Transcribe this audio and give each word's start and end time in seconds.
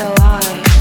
He 0.00 0.79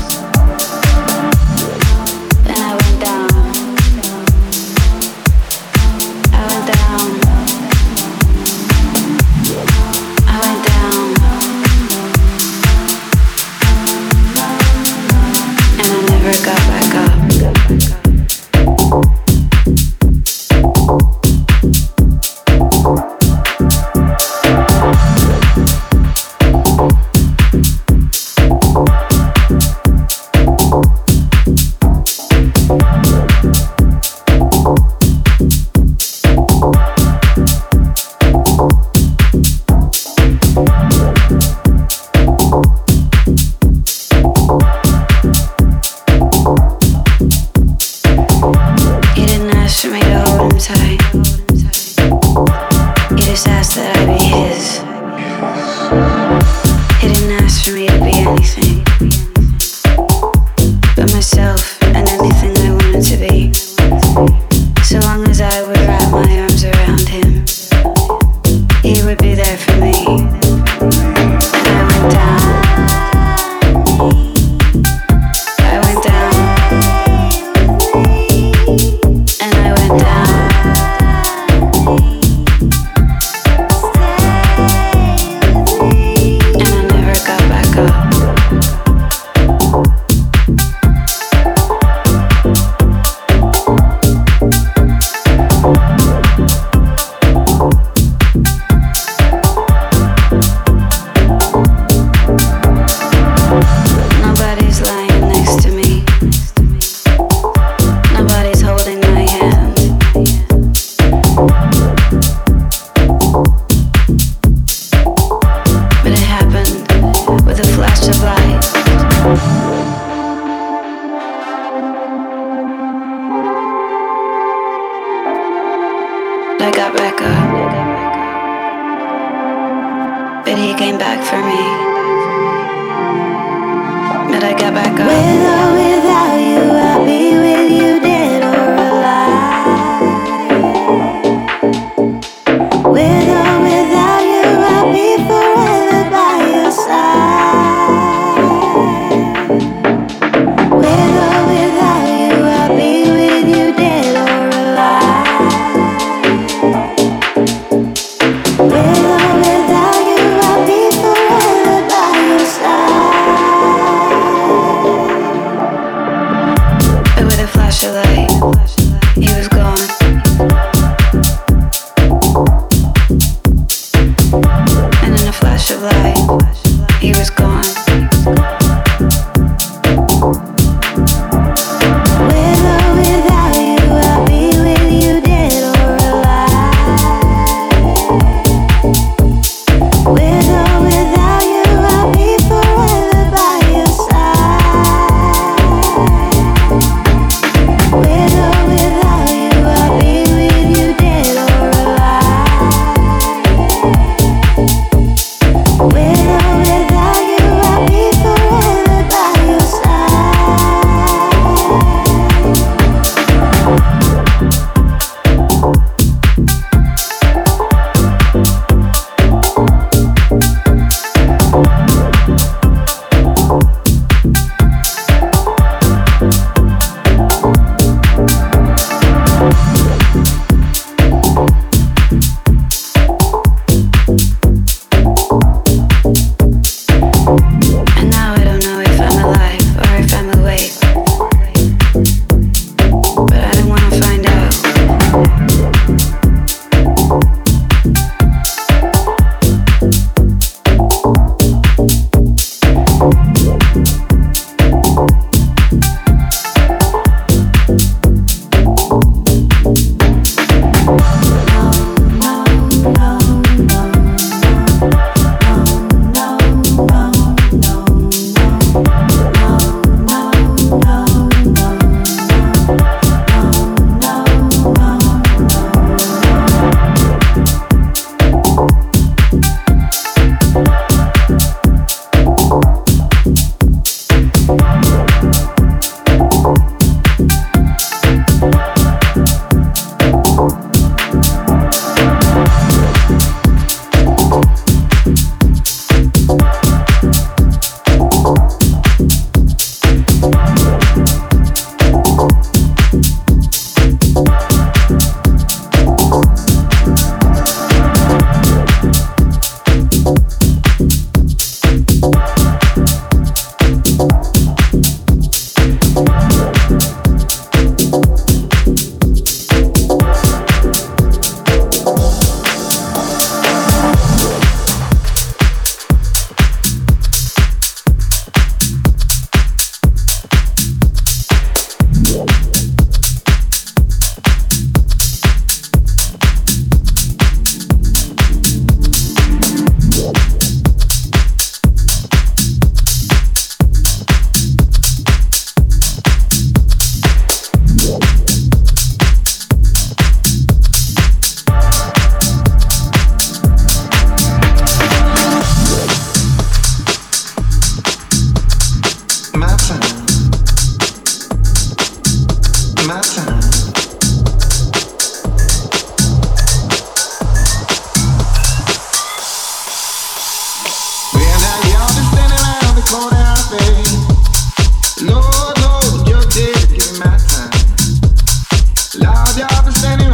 When 379.69 380.08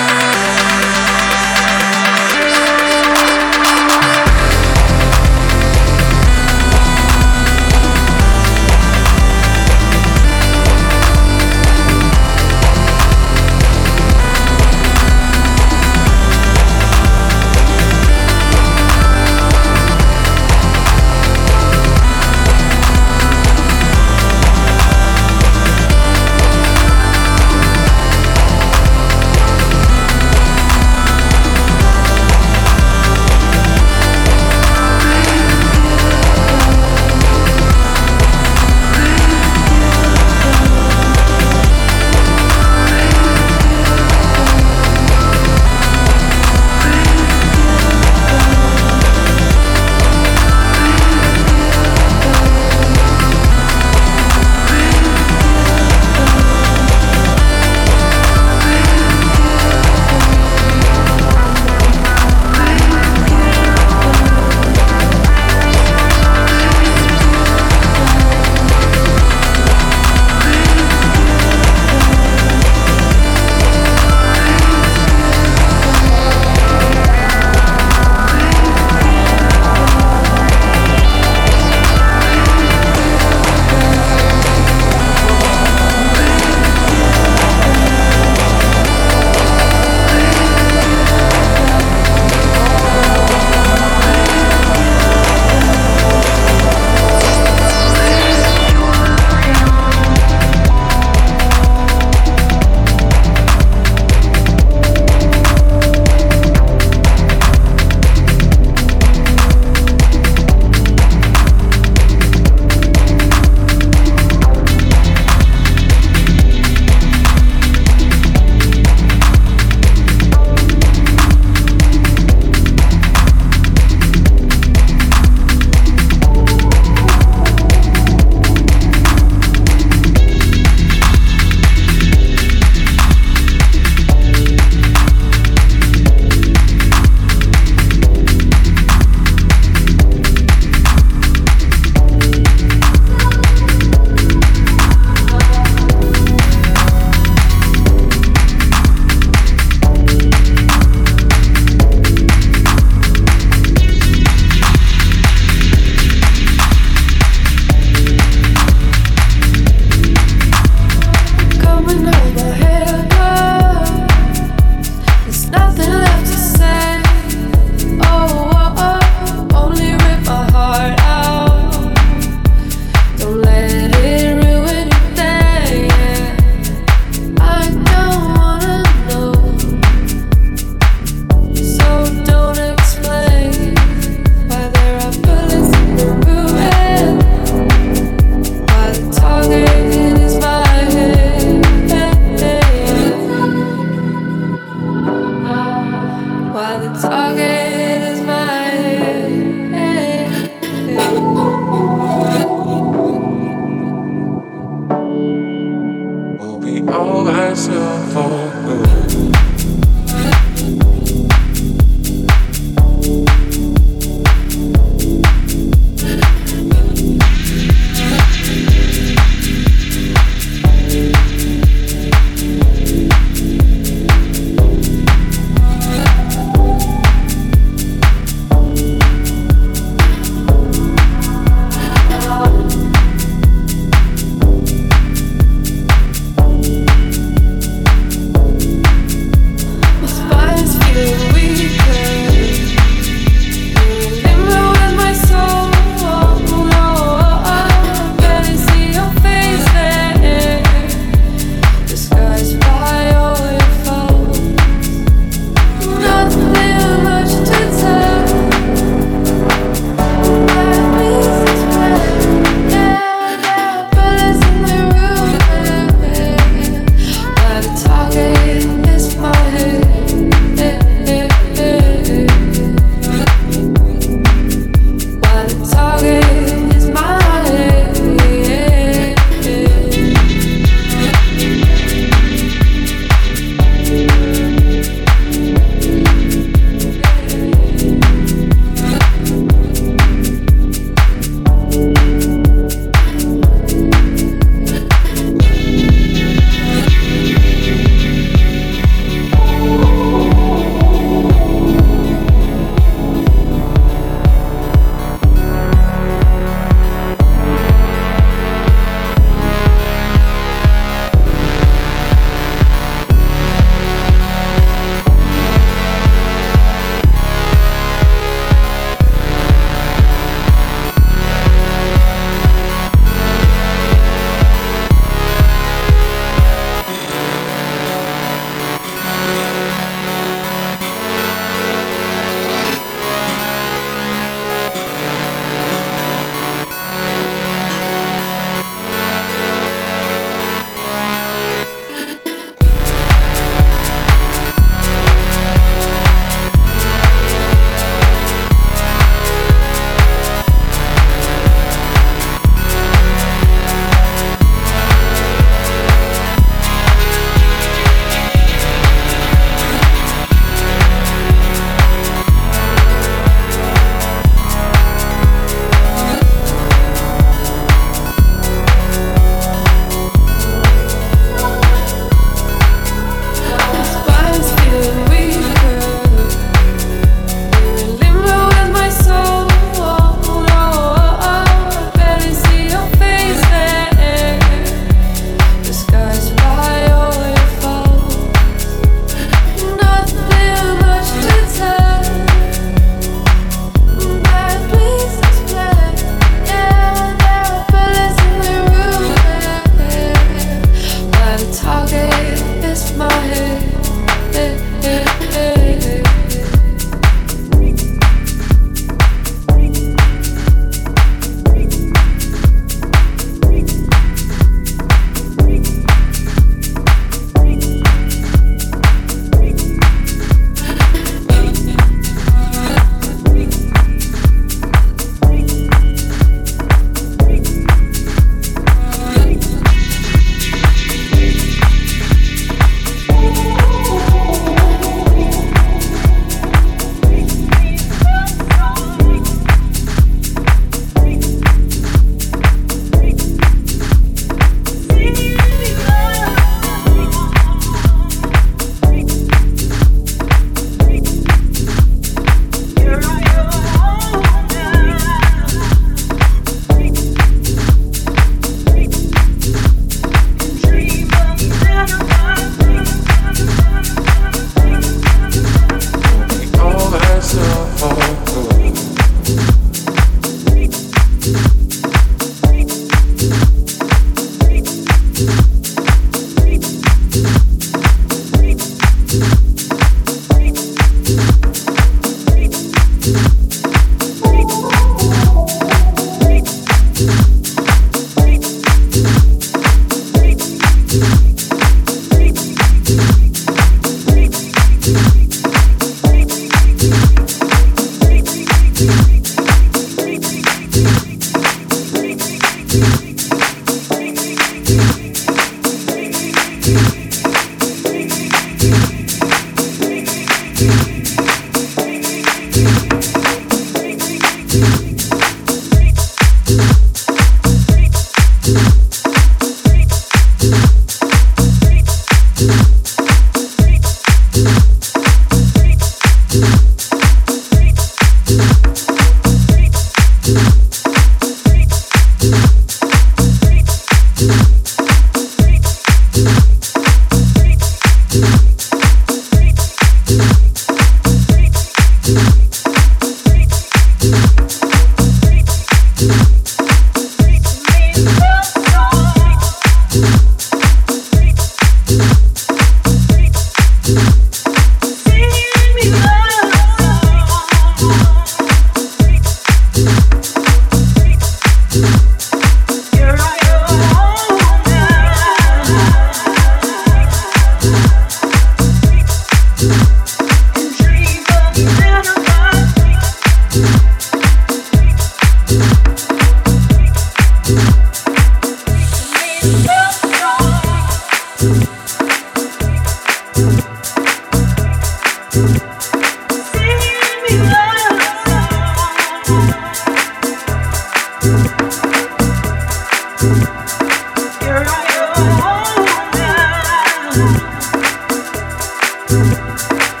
you 599.69 600.00